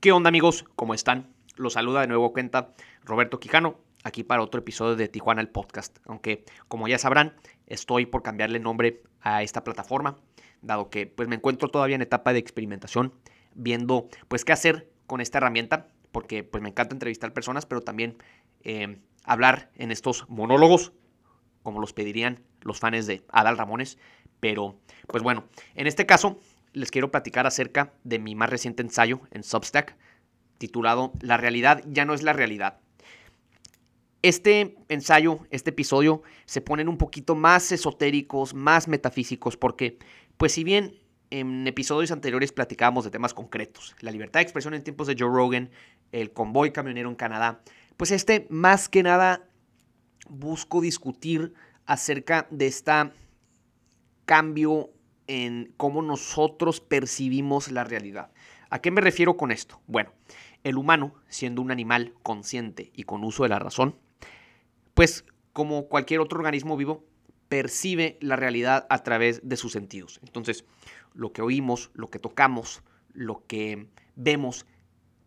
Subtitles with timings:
[0.00, 0.64] ¿Qué onda amigos?
[0.76, 1.34] ¿Cómo están?
[1.56, 5.98] Los saluda de nuevo cuenta Roberto Quijano, aquí para otro episodio de Tijuana el Podcast.
[6.06, 7.34] Aunque, como ya sabrán,
[7.66, 10.16] estoy por cambiarle nombre a esta plataforma,
[10.62, 13.12] dado que pues me encuentro todavía en etapa de experimentación,
[13.54, 18.18] viendo pues qué hacer con esta herramienta, porque pues me encanta entrevistar personas, pero también
[18.62, 20.92] eh, hablar en estos monólogos,
[21.64, 23.98] como los pedirían los fans de Adal Ramones.
[24.38, 26.38] Pero, pues bueno, en este caso
[26.78, 29.96] les quiero platicar acerca de mi más reciente ensayo en Substack,
[30.58, 32.78] titulado La realidad ya no es la realidad.
[34.22, 39.98] Este ensayo, este episodio, se ponen un poquito más esotéricos, más metafísicos, porque,
[40.36, 40.96] pues si bien
[41.30, 45.28] en episodios anteriores platicábamos de temas concretos, la libertad de expresión en tiempos de Joe
[45.28, 45.70] Rogan,
[46.10, 47.62] el convoy camionero en Canadá,
[47.96, 49.48] pues este más que nada
[50.28, 51.54] busco discutir
[51.86, 52.92] acerca de este
[54.24, 54.90] cambio
[55.28, 58.32] en cómo nosotros percibimos la realidad.
[58.70, 59.80] ¿A qué me refiero con esto?
[59.86, 60.12] Bueno,
[60.64, 63.96] el humano, siendo un animal consciente y con uso de la razón,
[64.94, 67.04] pues como cualquier otro organismo vivo,
[67.48, 70.20] percibe la realidad a través de sus sentidos.
[70.22, 70.64] Entonces,
[71.14, 74.66] lo que oímos, lo que tocamos, lo que vemos,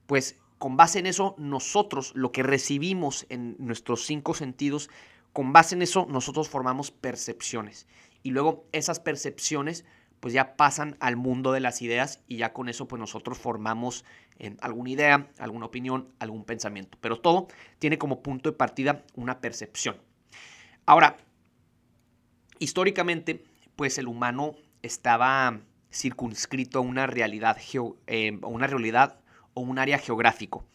[0.05, 4.89] pues con base en eso, nosotros, lo que recibimos en nuestros cinco sentidos,
[5.33, 7.87] con base en eso, nosotros formamos percepciones
[8.23, 9.85] y luego esas percepciones
[10.21, 14.05] pues ya pasan al mundo de las ideas y ya con eso pues nosotros formamos
[14.39, 16.97] eh, alguna idea, alguna opinión, algún pensamiento.
[17.01, 17.47] Pero todo
[17.79, 19.97] tiene como punto de partida una percepción.
[20.85, 21.17] Ahora,
[22.59, 23.43] históricamente
[23.75, 25.59] pues el humano estaba
[25.91, 27.57] circunscrito a una realidad,
[28.07, 29.19] eh, una realidad
[29.55, 30.65] o un área geográfico.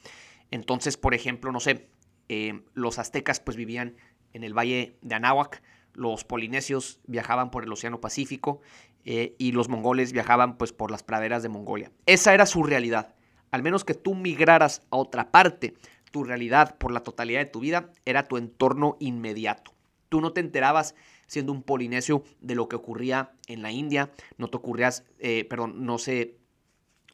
[0.51, 1.89] Entonces, por ejemplo, no sé,
[2.29, 3.95] eh, los aztecas pues vivían
[4.33, 5.63] en el valle de Anáhuac,
[5.95, 8.61] los polinesios viajaban por el Océano Pacífico
[9.09, 11.93] eh, y los mongoles viajaban pues por las praderas de Mongolia.
[12.07, 13.15] Esa era su realidad.
[13.53, 15.75] Al menos que tú migraras a otra parte,
[16.11, 19.73] tu realidad por la totalidad de tu vida era tu entorno inmediato.
[20.09, 20.97] Tú no te enterabas
[21.29, 25.87] siendo un polinesio de lo que ocurría en la India, no te ocurrías, eh, perdón,
[25.87, 26.39] no sé,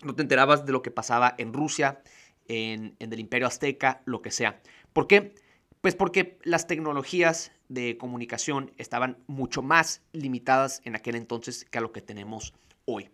[0.02, 2.00] no te enterabas de lo que pasaba en Rusia,
[2.48, 4.62] en, en el Imperio Azteca, lo que sea.
[4.94, 5.34] ¿Por qué?
[5.82, 11.80] Pues porque las tecnologías de comunicación estaban mucho más limitadas en aquel entonces que a
[11.80, 13.10] lo que tenemos hoy.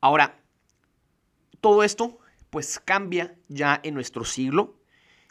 [0.00, 0.40] Ahora,
[1.60, 2.18] todo esto
[2.50, 4.78] pues cambia ya en nuestro siglo.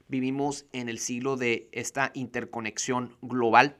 [0.08, 3.78] Vivimos en el siglo de esta interconexión global.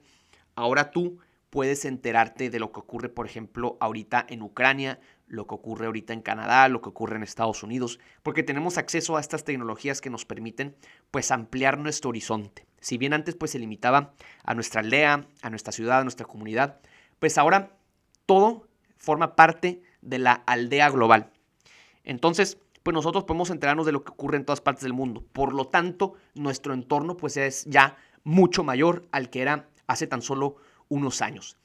[0.56, 1.20] Ahora tú
[1.50, 6.14] puedes enterarte de lo que ocurre, por ejemplo, ahorita en Ucrania, lo que ocurre ahorita
[6.14, 10.10] en Canadá, lo que ocurre en Estados Unidos, porque tenemos acceso a estas tecnologías que
[10.10, 10.76] nos permiten
[11.12, 12.69] pues ampliar nuestro horizonte.
[12.80, 14.14] Si bien antes pues se limitaba
[14.44, 16.80] a nuestra aldea, a nuestra ciudad, a nuestra comunidad,
[17.20, 17.72] pues ahora
[18.26, 18.68] todo
[18.98, 21.32] forma parte de la aldea global.
[22.04, 25.24] Entonces, pues nosotros podemos enterarnos de lo que ocurre en todas partes del mundo.
[25.34, 30.22] Por lo tanto, nuestro entorno pues es ya mucho mayor al que era hace tan
[30.22, 30.58] solo
[30.88, 31.58] unos años.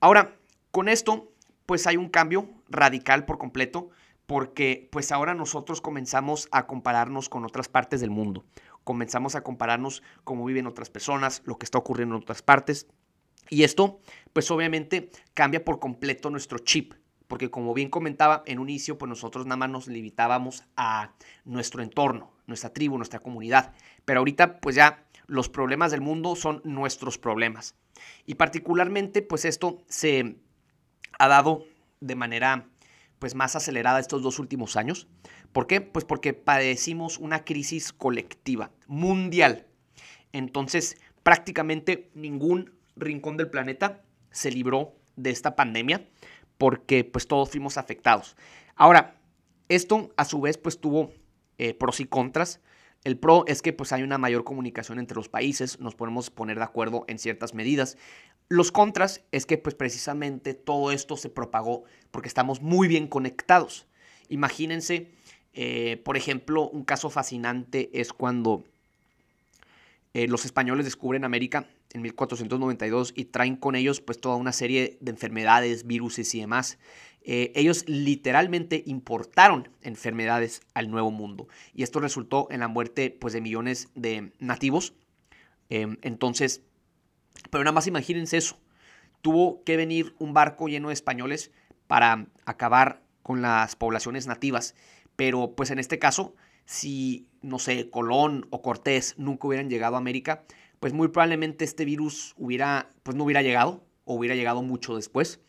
[0.00, 0.36] Ahora,
[0.70, 1.32] con esto
[1.66, 3.90] pues hay un cambio radical por completo
[4.26, 8.44] porque pues ahora nosotros comenzamos a compararnos con otras partes del mundo.
[8.90, 12.88] Comenzamos a compararnos cómo viven otras personas, lo que está ocurriendo en otras partes.
[13.48, 14.00] Y esto
[14.32, 16.94] pues obviamente cambia por completo nuestro chip.
[17.28, 21.12] Porque como bien comentaba en un inicio, pues nosotros nada más nos limitábamos a
[21.44, 23.74] nuestro entorno, nuestra tribu, nuestra comunidad.
[24.04, 27.76] Pero ahorita pues ya los problemas del mundo son nuestros problemas.
[28.26, 30.34] Y particularmente pues esto se
[31.16, 31.64] ha dado
[32.00, 32.66] de manera
[33.20, 35.06] pues más acelerada estos dos últimos años.
[35.52, 35.80] ¿Por qué?
[35.80, 39.66] Pues porque padecimos una crisis colectiva mundial.
[40.32, 46.08] Entonces, prácticamente ningún rincón del planeta se libró de esta pandemia
[46.58, 48.36] porque pues todos fuimos afectados.
[48.74, 49.20] Ahora,
[49.68, 51.12] esto a su vez pues tuvo
[51.58, 52.60] eh, pros y contras.
[53.04, 56.58] El pro es que pues hay una mayor comunicación entre los países, nos podemos poner
[56.58, 57.96] de acuerdo en ciertas medidas.
[58.52, 63.86] Los contras es que pues precisamente todo esto se propagó porque estamos muy bien conectados.
[64.28, 65.12] Imagínense,
[65.54, 68.64] eh, por ejemplo, un caso fascinante es cuando
[70.14, 74.98] eh, los españoles descubren América en 1492 y traen con ellos pues toda una serie
[75.00, 76.76] de enfermedades, virus y demás.
[77.22, 83.32] Eh, ellos literalmente importaron enfermedades al Nuevo Mundo y esto resultó en la muerte pues,
[83.32, 84.92] de millones de nativos.
[85.68, 86.62] Em, entonces,
[87.50, 88.58] pero nada más imagínense eso.
[89.22, 91.50] Tuvo que venir un barco lleno de españoles
[91.86, 94.74] para acabar con las poblaciones nativas.
[95.16, 96.34] Pero pues en este caso,
[96.64, 100.44] si, no sé, Colón o Cortés nunca hubieran llegado a América,
[100.78, 105.40] pues muy probablemente este virus hubiera, pues no hubiera llegado o hubiera llegado mucho después.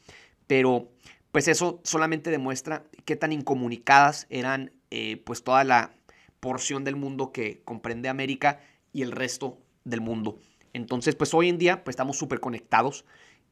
[0.47, 0.91] Pero
[1.31, 5.95] pues eso solamente demuestra qué tan incomunicadas eran eh, pues toda la
[6.41, 8.59] porción del mundo que comprende América
[8.91, 10.39] y el resto del mundo.
[10.73, 13.05] Entonces, pues hoy en día pues, estamos súper conectados.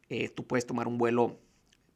[0.10, 1.40] Eh, tú puedes tomar un vuelo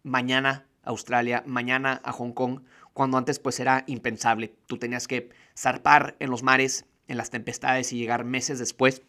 [0.03, 2.61] mañana a Australia, mañana a Hong Kong,
[2.93, 4.53] cuando antes pues era impensable.
[4.67, 9.01] Tú tenías que zarpar en los mares, en las tempestades y llegar meses después.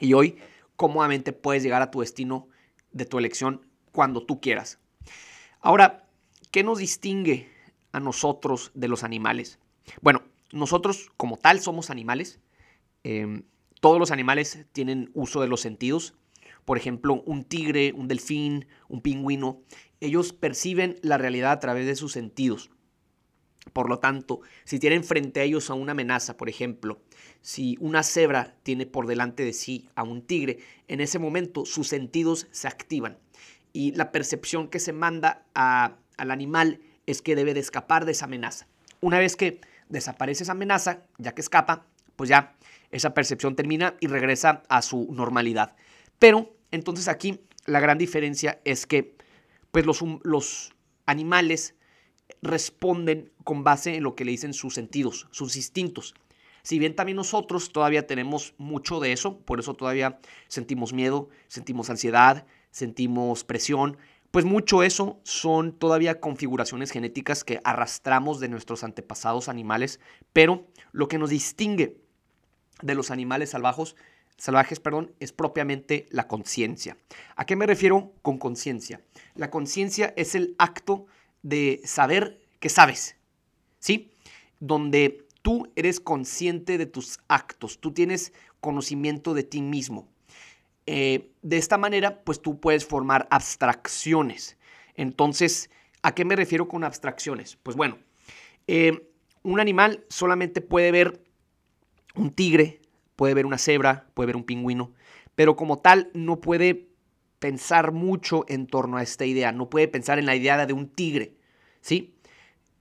[0.00, 0.36] Y hoy
[0.76, 2.48] cómodamente puedes llegar a tu destino
[2.92, 4.78] de tu elección cuando tú quieras.
[5.60, 6.04] Ahora,
[6.50, 7.50] ¿qué nos distingue
[7.92, 9.58] a nosotros de los animales?
[10.00, 12.40] Bueno, nosotros como tal somos animales.
[13.02, 13.42] Em,
[13.80, 16.14] todos los animales tienen uso de los sentidos.
[16.64, 19.62] Por ejemplo, un tigre, un delfín, un pingüino,
[20.00, 22.70] ellos perciben la realidad a través de sus sentidos.
[23.72, 27.00] Por lo tanto, si tienen frente a ellos a una amenaza, por ejemplo,
[27.40, 30.58] si una cebra tiene por delante de sí a un tigre,
[30.88, 33.18] en ese momento sus sentidos se activan
[33.72, 38.24] y la percepción que se manda al animal es que debe de escapar de esa
[38.24, 38.66] amenaza.
[39.00, 41.86] Una vez que desaparece esa amenaza, ya que escapa,
[42.16, 42.56] pues ya
[42.90, 45.76] esa percepción termina y regresa a su normalidad.
[46.18, 49.16] Pero entonces aquí la gran diferencia es que
[49.70, 50.74] pues los, los
[51.06, 51.74] animales
[52.42, 56.14] responden con base en lo que le dicen sus sentidos, sus instintos.
[56.62, 61.88] Si bien también nosotros todavía tenemos mucho de eso, por eso todavía sentimos miedo, sentimos
[61.88, 63.96] ansiedad, sentimos presión,
[64.30, 70.00] pues mucho eso son todavía configuraciones genéticas que arrastramos de nuestros antepasados animales,
[70.34, 71.96] pero lo que nos distingue
[72.82, 73.96] de los animales salvajes,
[74.36, 76.96] salvajes perdón, es propiamente la conciencia.
[77.36, 79.00] ¿A qué me refiero con conciencia?
[79.34, 81.06] La conciencia es el acto
[81.42, 83.16] de saber que sabes,
[83.78, 84.10] ¿sí?
[84.60, 90.08] Donde tú eres consciente de tus actos, tú tienes conocimiento de ti mismo.
[90.86, 94.56] Eh, de esta manera, pues tú puedes formar abstracciones.
[94.94, 95.70] Entonces,
[96.02, 97.56] ¿a qué me refiero con abstracciones?
[97.62, 97.98] Pues bueno,
[98.66, 99.06] eh,
[99.42, 101.22] un animal solamente puede ver
[102.14, 102.80] un tigre,
[103.16, 104.92] puede ver una cebra, puede ver un pingüino,
[105.34, 106.88] pero como tal no puede
[107.38, 110.88] pensar mucho en torno a esta idea, no puede pensar en la idea de un
[110.88, 111.34] tigre,
[111.80, 112.14] ¿sí?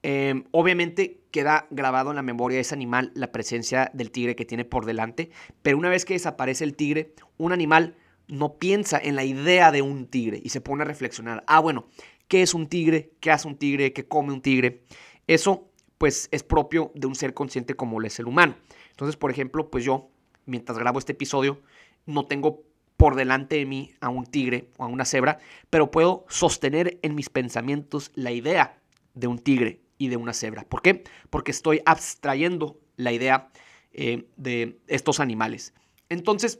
[0.03, 4.45] Em, obviamente queda grabado en la memoria de ese animal la presencia del tigre que
[4.45, 5.31] tiene por delante,
[5.61, 7.95] pero una vez que desaparece el tigre, un animal
[8.27, 11.87] no piensa en la idea de un tigre y se pone a reflexionar, ah, bueno,
[12.27, 13.11] ¿qué es un tigre?
[13.19, 13.93] ¿Qué hace un tigre?
[13.93, 14.83] ¿Qué come un tigre?
[15.27, 18.55] Eso pues es propio de un ser consciente como lo es el humano.
[18.97, 20.09] Entonces, por ejemplo, pues yo,
[20.47, 21.61] mientras grabo este episodio,
[22.07, 22.63] no tengo
[22.97, 25.37] por delante de mí a un tigre o a una cebra,
[25.69, 28.81] pero puedo sostener en mis pensamientos la idea
[29.13, 30.63] de un tigre y de una cebra.
[30.63, 31.03] ¿Por qué?
[31.29, 33.51] Porque estoy abstrayendo la idea
[33.91, 35.75] eh, de estos animales.
[36.09, 36.59] Entonces,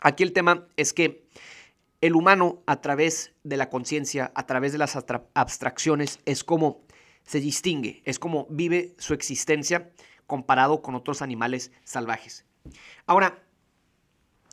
[0.00, 1.28] aquí el tema es que
[2.00, 4.96] el humano a través de la conciencia, a través de las
[5.34, 6.86] abstracciones, es como
[7.22, 9.90] se distingue, es como vive su existencia
[10.28, 12.46] comparado con otros animales salvajes.
[13.06, 13.42] Ahora,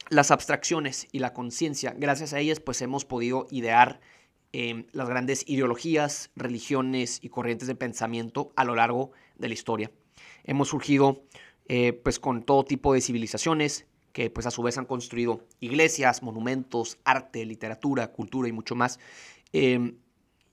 [0.09, 4.01] las abstracciones y la conciencia, gracias a ellas, pues hemos podido idear
[4.57, 9.91] Em, las grandes ideologías, religiones y corrientes de pensamiento a lo largo de la historia.
[10.45, 11.25] Hemos surgido
[11.67, 16.23] eh, pues con todo tipo de civilizaciones que pues a su vez han construido iglesias,
[16.23, 18.97] monumentos, arte, literatura, cultura y mucho más.
[19.51, 19.97] Em,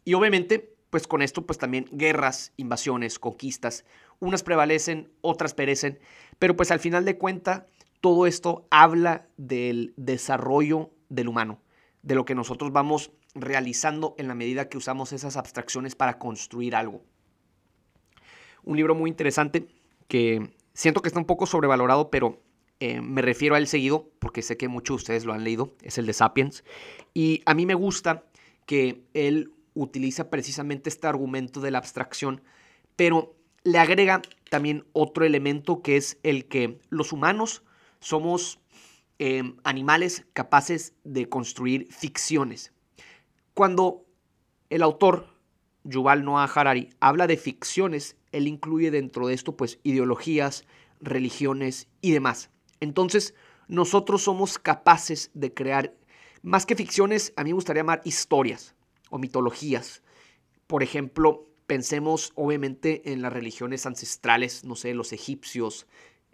[0.04, 3.84] y obviamente pues con esto pues también guerras, invasiones, conquistas,
[4.22, 5.98] unas prevalecen, otras perecen,
[6.38, 7.66] pero pues al final de cuenta
[8.00, 11.60] todo esto habla del desarrollo del humano,
[12.02, 16.76] de lo que nosotros vamos realizando en la medida que usamos esas abstracciones para construir
[16.76, 17.02] algo.
[18.62, 19.66] Un libro muy interesante
[20.06, 22.40] que siento que está un poco sobrevalorado, pero
[22.78, 25.74] eh, me refiero a él seguido porque sé que muchos de ustedes lo han leído,
[25.82, 26.62] es el de Sapiens.
[27.12, 28.24] Y a mí me gusta
[28.66, 32.40] que él utiliza precisamente este argumento de la abstracción,
[32.94, 37.62] pero le agrega también otro elemento que es el que los humanos
[38.00, 38.58] somos
[39.18, 42.72] eh, animales capaces de construir ficciones.
[43.54, 44.04] Cuando
[44.70, 45.28] el autor
[45.84, 50.64] Yuval Noah Harari habla de ficciones, él incluye dentro de esto pues ideologías,
[51.00, 52.50] religiones y demás.
[52.80, 53.34] Entonces,
[53.68, 55.94] nosotros somos capaces de crear
[56.42, 58.74] más que ficciones, a mí me gustaría llamar historias
[59.10, 60.02] o mitologías.
[60.66, 65.86] Por ejemplo, pensemos obviamente en las religiones ancestrales, no sé, los egipcios,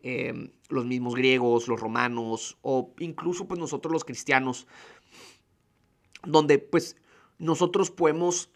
[0.02, 4.66] em, los mismos griegos, los romanos o incluso pues nosotros los cristianos,
[6.26, 6.97] donde pues
[7.38, 8.50] nosotros podemos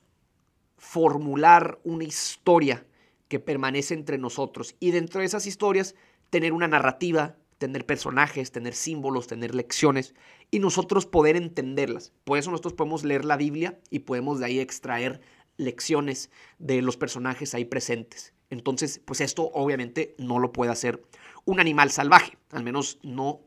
[0.77, 2.85] formular una historia
[3.29, 5.95] que permanece entre nosotros y dentro de esas historias
[6.31, 10.17] tener una narrativa, tener personajes, tener símbolos, tener lecciones
[10.51, 12.13] y nosotros poder entenderlas.
[12.25, 15.21] Por eso nosotros podemos leer la Biblia y podemos de ahí extraer
[15.57, 18.35] lecciones de los personajes ahí presentes.
[18.51, 21.03] Entonces, pues esto obviamente no lo puede hacer
[21.45, 23.41] un animal salvaje, al menos no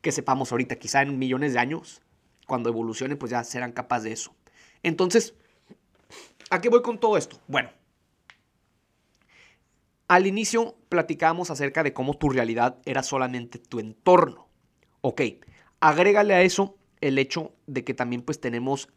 [0.00, 2.02] que sepamos ahorita, quizá en millones de años,
[2.46, 4.34] cuando evolucione, pues ya serán capaces de eso.
[4.82, 5.34] Entonces,
[6.50, 7.40] ¿a qué voy con todo esto?
[7.46, 7.70] Bueno,
[10.08, 14.48] al inicio platicábamos acerca de cómo tu realidad era solamente tu entorno.
[15.02, 15.20] Ok,
[15.80, 18.88] agrégale a eso el hecho de que también pues tenemos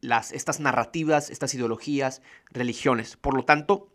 [0.00, 3.16] las, estas narrativas, estas ideologías, religiones.
[3.16, 3.88] Por lo tanto,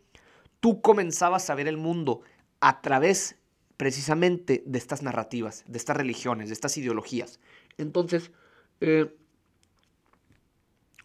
[0.60, 2.22] tú comenzabas a ver el mundo
[2.60, 3.36] a través
[3.76, 7.40] precisamente de estas narrativas, de estas religiones, de estas ideologías.
[7.78, 8.32] Entonces,
[8.80, 9.14] eh,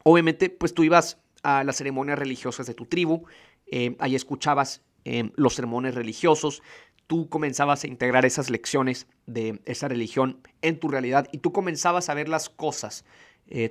[0.04, 3.26] obviamente, pues tú ibas a las ceremonias religiosas de tu tribu,
[3.68, 6.62] eh, ahí escuchabas eh, los sermones religiosos,
[7.08, 12.10] tú comenzabas a integrar esas lecciones de esa religión en tu realidad y tú comenzabas
[12.10, 13.04] a ver las cosas,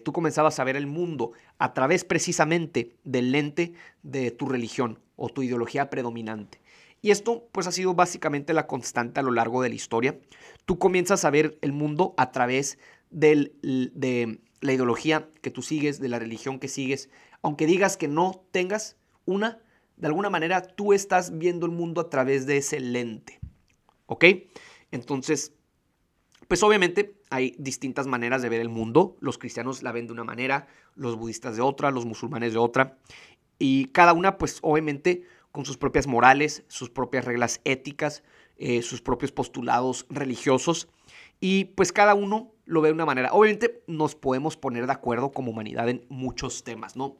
[0.04, 3.72] tú comenzabas a ver el mundo a través precisamente del lente
[4.02, 6.60] de tu religión o tu ideología predominante.
[7.02, 10.18] Y esto pues ha sido básicamente la constante a lo largo de la historia.
[10.66, 12.78] Tú comienzas a ver el mundo a través
[13.10, 17.08] de la ideología que tú sigues, de la religión que sigues.
[17.42, 19.60] Aunque digas que no tengas una,
[19.96, 23.40] de alguna manera tú estás viendo el mundo a través de ese lente.
[24.06, 24.24] ¿Ok?
[24.90, 25.54] Entonces,
[26.50, 29.16] pues obviamente hay distintas maneras de ver el mundo.
[29.20, 30.66] Los cristianos la ven de una manera,
[30.96, 32.98] los budistas de otra, los musulmanes de otra.
[33.60, 38.24] Y cada una pues obviamente con sus propias morales, sus propias reglas éticas,
[38.56, 40.88] eh, sus propios postulados religiosos.
[41.38, 43.32] Y pues cada uno lo ve de una manera.
[43.32, 47.16] Obviamente nos podemos poner de acuerdo como humanidad en muchos temas, ¿no?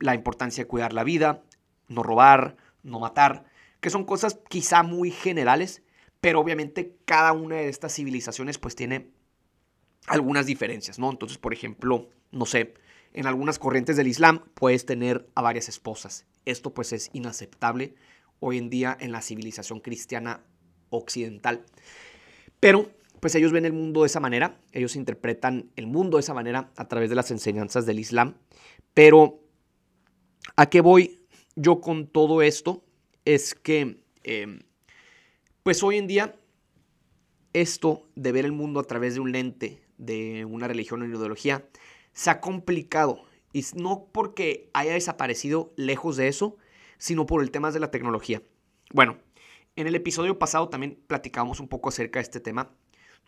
[0.00, 1.44] La importancia de cuidar la vida,
[1.86, 3.44] no robar, no matar,
[3.78, 5.84] que son cosas quizá muy generales,
[6.20, 9.10] pero obviamente cada una de estas civilizaciones pues tiene
[10.06, 11.10] algunas diferencias, ¿no?
[11.10, 12.74] Entonces, por ejemplo, no sé,
[13.12, 16.26] en algunas corrientes del Islam puedes tener a varias esposas.
[16.44, 17.94] Esto pues es inaceptable
[18.38, 20.42] hoy en día en la civilización cristiana
[20.90, 21.64] occidental.
[22.58, 26.34] Pero pues ellos ven el mundo de esa manera, ellos interpretan el mundo de esa
[26.34, 28.36] manera a través de las enseñanzas del Islam.
[28.94, 29.40] Pero
[30.56, 31.20] ¿a qué voy
[31.54, 32.82] yo con todo esto?
[33.24, 34.60] Es que em,
[35.62, 36.36] pues hoy en día
[37.52, 41.14] esto de ver el mundo a través de un lente, de una religión o una
[41.14, 41.68] ideología,
[42.12, 43.24] se ha complicado.
[43.52, 46.56] Y no porque haya desaparecido lejos de eso,
[46.98, 48.42] sino por el tema de la tecnología.
[48.92, 49.18] Bueno,
[49.76, 52.70] en el episodio pasado también platicamos un poco acerca de este tema,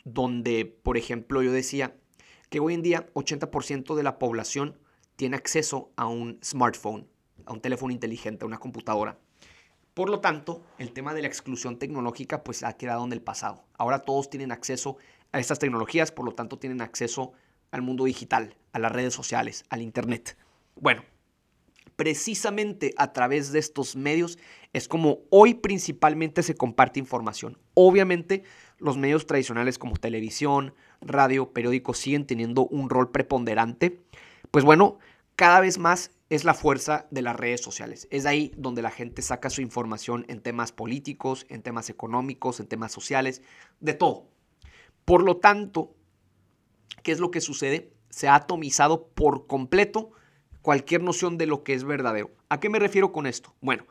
[0.05, 1.97] donde, por ejemplo, yo decía
[2.51, 4.79] que hoy en día 80% de la población
[5.17, 7.09] tiene acceso a un smartphone,
[7.47, 9.19] a un teléfono inteligente, a una computadora.
[9.95, 13.65] Por lo tanto, el tema de la exclusión tecnológica pues ha quedado en el pasado.
[13.77, 14.97] Ahora todos tienen acceso
[15.33, 17.33] a estas tecnologías, por lo tanto tienen acceso
[17.71, 20.37] al mundo digital, a las redes sociales, al Internet.
[20.77, 21.03] Bueno,
[21.97, 24.39] precisamente a través de estos medios
[24.73, 27.59] es como hoy principalmente se comparte información.
[27.75, 28.45] Obviamente
[28.79, 34.01] los medios tradicionales como televisión, radio, periódicos siguen teniendo un rol preponderante.
[34.51, 34.99] Pues bueno,
[35.37, 38.09] cada vez más es la fuerza de las redes sociales.
[38.11, 42.69] Es ahí donde la gente saca su información en temas políticos, en temas económicos, en
[42.69, 43.43] temas sociales,
[43.81, 44.31] de todo.
[45.05, 45.95] Por lo tanto,
[47.03, 47.93] ¿qué es lo que sucede?
[48.09, 50.13] Se ha atomizado por completo
[50.63, 52.31] cualquier noción de lo que es verdadero.
[52.49, 53.55] ¿A qué me refiero con esto?
[53.61, 53.85] Bueno,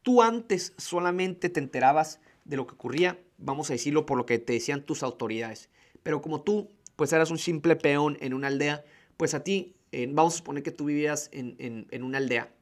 [0.00, 4.38] tú antes solamente te enterabas de lo que ocurría, vamos a decirlo por lo que
[4.38, 5.68] te decían tus autoridades.
[6.02, 8.82] Pero como tú, pues eras un simple peón en una aldea,
[9.18, 9.76] pues a ti,
[10.10, 12.52] vamos a suponer que tú vivías en, una aldea,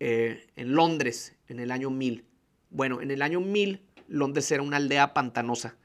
[0.00, 2.24] eh, en Londres, en el año 1000.
[2.70, 5.76] Bueno, en el año 1000, Londres era una aldea pantanosa.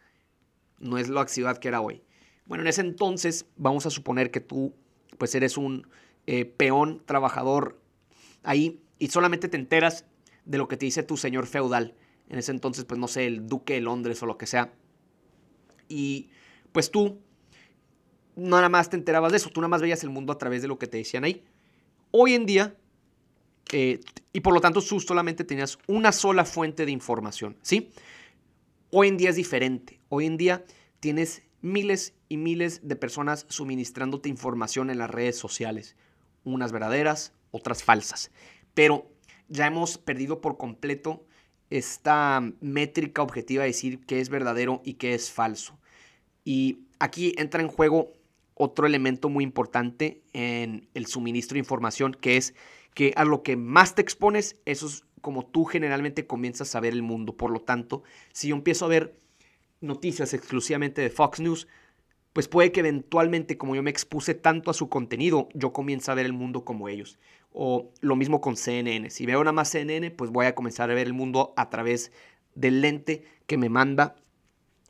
[0.80, 2.04] No es la ciudad que era hoy.
[2.46, 4.74] Bueno, en ese entonces vamos a suponer que tú
[5.18, 5.88] pues eres un
[6.28, 7.80] eh, peón trabajador
[8.44, 10.06] ahí y solamente te enteras
[10.46, 11.96] de lo que te dice tu señor feudal.
[12.30, 14.74] En ese entonces, pues no sé, el duque de Londres o lo que sea.
[15.88, 16.30] Y
[16.72, 17.20] pues tú
[18.38, 20.68] nada más te enterabas de eso, tú nada más veías el mundo a través de
[20.68, 21.44] lo que te decían ahí.
[22.12, 22.76] Hoy en día,
[23.74, 24.00] eh,
[24.32, 27.92] y por lo tanto tú solamente tenías una sola fuente de información, ¿sí?
[28.92, 30.00] Hoy en día es diferente.
[30.08, 30.64] Hoy en día
[31.00, 35.98] tienes miles y miles de personas suministrándote información en las redes sociales,
[36.44, 38.32] unas verdaderas, otras falsas.
[38.74, 39.10] Pero
[39.50, 41.26] ya hemos perdido por completo
[41.70, 45.78] esta métrica objetiva de decir qué es verdadero y qué es falso.
[46.46, 48.14] Y aquí entra en juego
[48.58, 52.56] otro elemento muy importante en el suministro de información, que es
[52.94, 56.94] que a lo que más te expones, eso es como tú generalmente comienzas a ver
[56.94, 57.38] el mundo.
[57.38, 59.20] Por lo tanto, si yo empiezo a ver
[59.82, 61.68] noticias exclusivamente de Fox News,
[62.34, 66.16] pues puede que eventualmente, como yo me expuse tanto a su contenido, yo comience a
[66.16, 67.20] ver el mundo como ellos.
[67.52, 69.10] O lo mismo con CNN.
[69.10, 72.12] Si veo nada más CNN, pues voy a comenzar a ver el mundo a través
[72.54, 74.16] del lente que me manda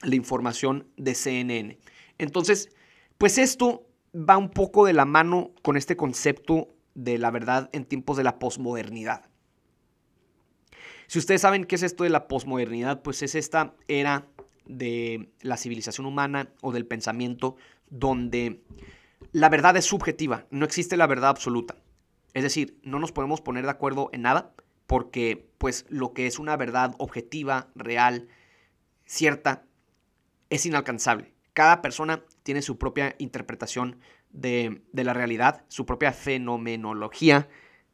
[0.04, 1.78] la información de CNN.
[2.18, 2.70] Entonces,
[3.18, 7.86] pues esto va un poco de la mano con este concepto de la verdad en
[7.86, 9.30] tiempos de la posmodernidad.
[11.08, 14.28] Si ustedes saben qué es esto de la posmodernidad, pues es esta era
[14.66, 17.56] de la civilización humana o del pensamiento
[17.90, 18.62] donde
[19.32, 21.76] la verdad es subjetiva, no existe la verdad absoluta.
[22.34, 24.54] Es decir, no nos podemos poner de acuerdo en nada
[24.86, 28.28] porque pues lo que es una verdad objetiva, real,
[29.06, 29.64] cierta,
[30.50, 31.37] es inalcanzable.
[31.58, 34.00] Cada persona tiene su propia interpretación
[34.30, 37.50] de, la realidad, su propia fenomenología.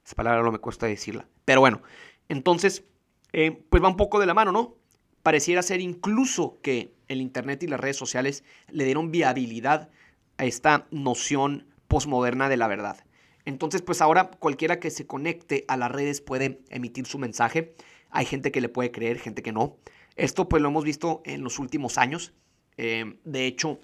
[0.05, 1.29] Esa palabra no me cuesta decirla.
[1.45, 1.81] Pero bueno,
[2.27, 2.83] entonces,
[3.31, 4.75] eh, pues va un poco de la mano, ¿no?
[5.21, 9.89] Pareciera ser incluso que el Internet y las redes sociales le dieron viabilidad
[10.35, 13.05] a esta noción posmoderna de la verdad.
[13.45, 17.75] Entonces, pues ahora cualquiera que se conecte a las redes puede emitir su mensaje.
[18.09, 19.77] Hay gente que le puede creer, gente que no.
[20.17, 22.33] Esto pues lo hemos visto en los últimos años.
[22.77, 23.79] Eh, de hecho,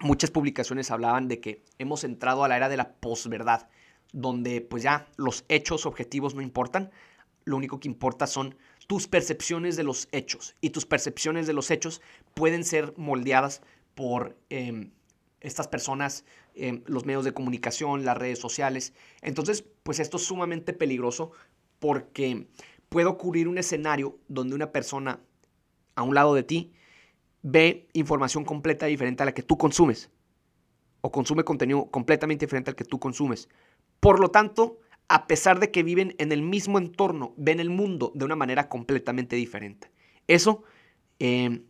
[0.00, 3.68] muchas publicaciones hablaban de que hemos entrado a la era de la posverdad,
[4.12, 6.90] donde pues ya los hechos objetivos no importan,
[7.44, 8.56] lo único que importa son
[8.86, 12.00] tus percepciones de los hechos y tus percepciones de los hechos
[12.34, 13.62] pueden ser moldeadas
[13.94, 14.90] por em,
[15.40, 18.92] estas personas, em, los medios de comunicación, las redes sociales.
[19.22, 21.32] Entonces, pues esto es sumamente peligroso
[21.78, 22.46] porque
[22.88, 25.20] puede ocurrir un escenario donde una persona
[25.94, 26.72] a un lado de ti
[27.48, 30.10] ve información completa diferente a la que tú consumes.
[31.00, 33.48] O consume contenido completamente diferente al que tú consumes.
[34.00, 38.10] Por lo tanto, a pesar de que viven en el mismo entorno, ven el mundo
[38.16, 39.92] de una manera completamente diferente.
[40.26, 40.64] Eso,
[41.20, 41.62] em,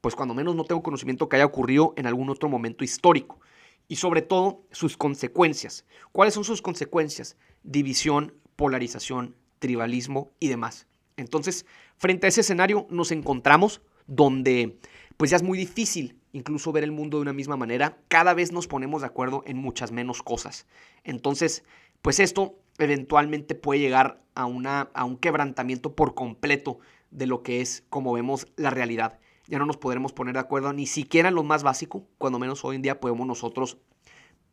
[0.00, 3.40] pues cuando menos no tengo conocimiento que haya ocurrido en algún otro momento histórico.
[3.88, 5.84] Y sobre todo, sus consecuencias.
[6.12, 7.36] ¿Cuáles son sus consecuencias?
[7.64, 10.86] División, polarización, tribalismo y demás.
[11.16, 11.66] Entonces,
[11.96, 14.78] frente a ese escenario nos encontramos donde
[15.16, 17.98] pues ya es muy difícil incluso ver el mundo de una misma manera.
[18.08, 20.66] Cada vez nos ponemos de acuerdo en muchas menos cosas.
[21.04, 21.64] Entonces,
[22.02, 26.78] pues esto eventualmente puede llegar a, una, a un quebrantamiento por completo
[27.10, 29.18] de lo que es como vemos la realidad.
[29.46, 32.64] Ya no nos podremos poner de acuerdo ni siquiera en lo más básico, cuando menos
[32.64, 33.78] hoy en día podemos nosotros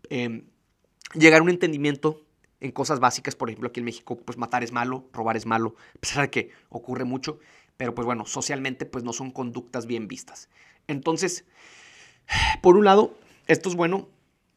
[0.10, 0.46] em,
[1.16, 2.22] llegar a un entendimiento
[2.60, 5.76] en cosas básicas, por ejemplo, aquí en México, pues matar es malo, robar es malo,
[5.96, 7.40] a pesar de que ocurre mucho,
[7.84, 10.48] pero pues bueno, socialmente pues no son conductas bien vistas.
[10.88, 11.44] Entonces,
[12.62, 13.14] por un lado,
[13.48, 14.08] esto es bueno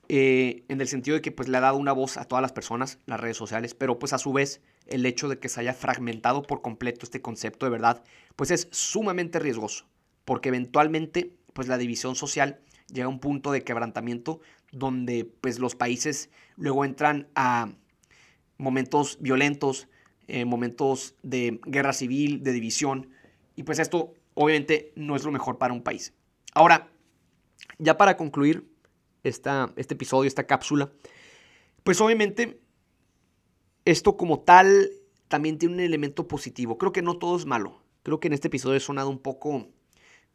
[0.08, 2.52] eh, en el sentido de que pues le ha dado una voz a todas las
[2.52, 5.74] personas, las redes sociales, pero pues a su vez el hecho de que se haya
[5.74, 8.04] fragmentado por completo este concepto de verdad,
[8.36, 9.86] pues es sumamente riesgoso,
[10.24, 15.74] porque eventualmente pues la división social llega a un punto de quebrantamiento donde pues los
[15.74, 17.72] países luego entran a
[18.56, 19.88] momentos violentos,
[20.28, 23.10] eh, momentos de guerra civil, de división,
[23.56, 26.14] y pues esto obviamente no es lo mejor para un país.
[26.54, 26.90] Ahora,
[27.78, 28.70] ya para concluir
[29.24, 30.92] esta, este episodio, esta cápsula,
[31.82, 32.60] pues obviamente
[33.84, 34.90] esto como tal
[35.28, 36.78] también tiene un elemento positivo.
[36.78, 37.82] Creo que no todo es malo.
[38.02, 39.68] Creo que en este episodio he sonado un poco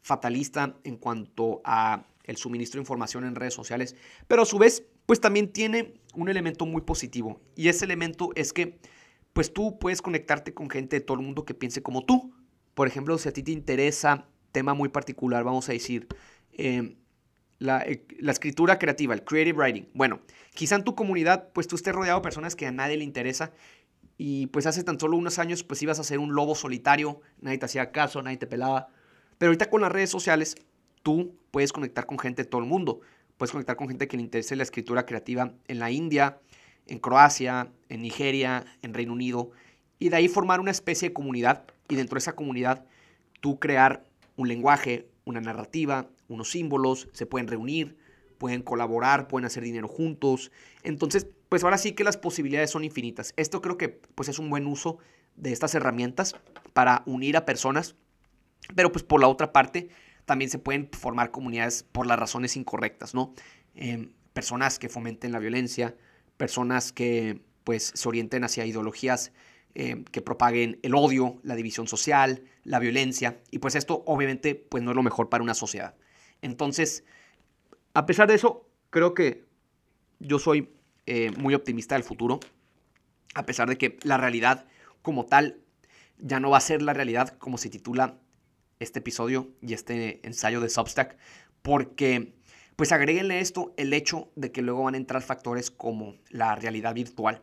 [0.01, 3.95] fatalista en cuanto a el suministro de información en redes sociales,
[4.27, 8.53] pero a su vez, pues también tiene un elemento muy positivo y ese elemento es
[8.53, 8.79] que
[9.33, 12.33] pues tú puedes conectarte con gente de todo el mundo que piense como tú.
[12.73, 16.07] Por ejemplo, si a ti te interesa tema muy particular, vamos a decir,
[16.53, 16.95] em,
[17.59, 19.87] la, eh, la, escritura creativa, el creative writing.
[19.93, 20.21] Bueno,
[20.53, 23.51] quizá en tu comunidad, pues tú estés rodeado de personas que a nadie le interesa
[24.17, 27.57] y pues hace tan solo unos años, pues ibas a ser un lobo solitario, nadie
[27.57, 28.89] te hacía caso, nadie te pelaba.
[29.37, 30.55] Pero ahorita con las redes sociales,
[31.01, 33.01] tú puedes conectar con gente de todo el mundo.
[33.37, 36.39] Puedes conectar con gente que le interese la escritura creativa en la India,
[36.85, 39.49] en Croacia, en Nigeria, en Reino Unido,
[39.97, 42.85] y de ahí formar una especie de comunidad y dentro de esa comunidad
[43.39, 47.97] tú crear un lenguaje, una narrativa, unos símbolos, se pueden reunir,
[48.37, 50.51] pueden colaborar, pueden hacer dinero juntos.
[50.83, 53.33] Entonces, pues ahora sí que las posibilidades son infinitas.
[53.37, 54.97] Esto creo que pues es un buen uso
[55.35, 56.35] de estas herramientas
[56.73, 57.95] para unir a personas,
[58.75, 59.89] pero pues por la otra parte
[60.25, 63.33] también se pueden formar comunidades por las razones incorrectas, ¿no?
[63.75, 65.95] Em, personas que fomenten la violencia,
[66.37, 69.31] personas que pues se orienten hacia ideologías
[69.75, 74.83] eh, que propaguen el odio, la división social, la violencia, y pues esto obviamente pues
[74.83, 75.95] no es lo mejor para una sociedad.
[76.41, 77.03] Entonces,
[77.93, 79.45] a pesar de eso, creo que
[80.19, 80.69] yo soy
[81.05, 82.39] eh, muy optimista del futuro,
[83.33, 84.65] a pesar de que la realidad
[85.01, 85.61] como tal
[86.17, 88.19] ya no va a ser la realidad como se titula
[88.79, 91.17] este episodio y este ensayo de Substack,
[91.61, 92.33] porque
[92.75, 96.93] pues agréguenle esto el hecho de que luego van a entrar factores como la realidad
[96.93, 97.41] virtual.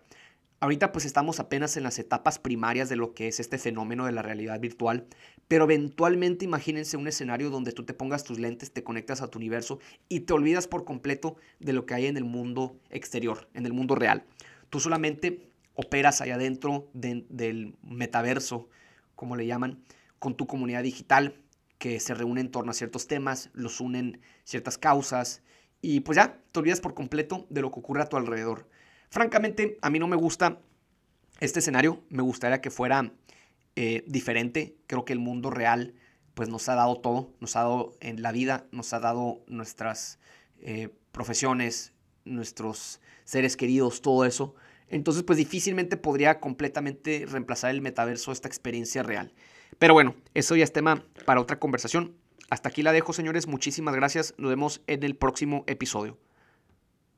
[0.61, 4.13] Ahorita pues estamos apenas en las etapas primarias de lo que es este fenómeno de
[4.13, 5.07] la realidad virtual,
[5.47, 9.39] pero eventualmente imagínense un escenario donde tú te pongas tus lentes, te conectas a tu
[9.39, 13.67] universo y te olvidas por completo de lo que hay en el mundo exterior, en
[13.67, 14.25] el mundo real.
[14.69, 18.69] Tú solamente operas allá adentro del metaverso,
[19.15, 19.85] como le llaman,
[20.19, 21.37] con tu comunidad digital
[21.79, 25.41] que se reúne en torno a ciertos temas, los unen ciertas causas
[25.81, 28.67] y pues ya te olvidas por completo de lo que ocurre a tu alrededor.
[29.11, 30.61] Francamente, a mí no me gusta
[31.41, 33.13] este escenario, me gustaría que fuera
[33.77, 34.77] eh, diferente.
[34.87, 35.95] Creo que el mundo real
[36.35, 40.19] pues nos ha dado todo, nos ha dado en la vida, nos ha dado nuestras
[40.61, 41.93] eh, profesiones,
[42.25, 44.55] nuestros seres queridos, todo eso.
[44.89, 49.33] Entonces pues difícilmente podría completamente reemplazar el metaverso esta experiencia real.
[49.79, 52.15] Pero bueno, eso ya es tema para otra conversación.
[52.51, 53.47] Hasta aquí la dejo, señores.
[53.47, 54.35] Muchísimas gracias.
[54.39, 56.19] Nos vemos en el próximo episodio.